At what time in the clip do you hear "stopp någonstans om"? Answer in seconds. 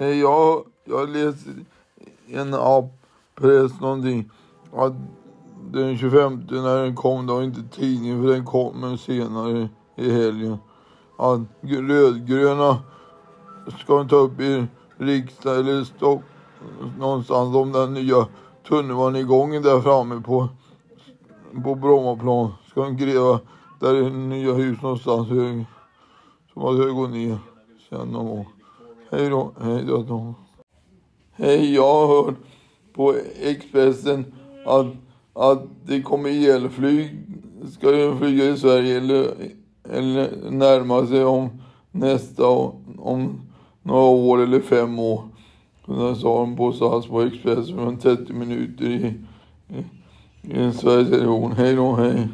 15.84-17.72